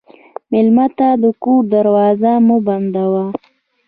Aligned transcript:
مېلمه 0.51 0.87
ته 0.97 1.07
د 1.21 1.25
کور 1.43 1.61
دروازې 1.73 2.33
مه 2.47 2.57
بندوه. 2.65 3.25